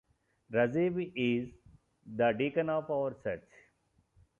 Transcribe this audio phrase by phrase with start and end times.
[0.51, 1.53] Rajib is
[2.07, 3.43] the deacon of our church.